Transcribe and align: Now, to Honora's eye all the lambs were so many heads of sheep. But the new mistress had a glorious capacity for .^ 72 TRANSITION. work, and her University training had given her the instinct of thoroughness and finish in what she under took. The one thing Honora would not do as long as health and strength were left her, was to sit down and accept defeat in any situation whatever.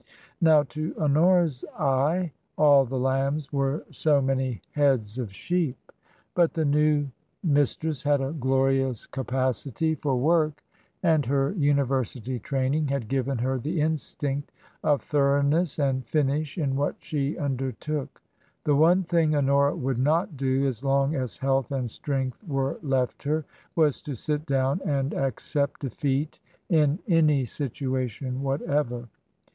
Now, 0.41 0.63
to 0.63 0.95
Honora's 0.99 1.63
eye 1.77 2.31
all 2.57 2.85
the 2.85 2.97
lambs 2.97 3.53
were 3.53 3.85
so 3.91 4.19
many 4.19 4.63
heads 4.71 5.19
of 5.19 5.31
sheep. 5.31 5.91
But 6.33 6.53
the 6.55 6.65
new 6.65 7.09
mistress 7.43 8.01
had 8.01 8.19
a 8.19 8.31
glorious 8.31 9.05
capacity 9.05 9.93
for 9.93 10.13
.^ 9.93 10.13
72 10.19 10.19
TRANSITION. 10.19 10.23
work, 10.23 10.63
and 11.03 11.25
her 11.27 11.51
University 11.51 12.39
training 12.39 12.87
had 12.87 13.07
given 13.09 13.37
her 13.37 13.59
the 13.59 13.79
instinct 13.79 14.51
of 14.83 15.03
thoroughness 15.03 15.77
and 15.77 16.03
finish 16.07 16.57
in 16.57 16.75
what 16.75 16.95
she 16.97 17.37
under 17.37 17.71
took. 17.73 18.23
The 18.63 18.75
one 18.75 19.03
thing 19.03 19.35
Honora 19.35 19.75
would 19.75 19.99
not 19.99 20.35
do 20.35 20.65
as 20.65 20.83
long 20.83 21.13
as 21.13 21.37
health 21.37 21.71
and 21.71 21.87
strength 21.91 22.43
were 22.47 22.79
left 22.81 23.21
her, 23.21 23.45
was 23.75 24.01
to 24.01 24.15
sit 24.15 24.47
down 24.47 24.81
and 24.83 25.13
accept 25.13 25.81
defeat 25.81 26.39
in 26.69 26.97
any 27.07 27.45
situation 27.45 28.41
whatever. 28.41 29.07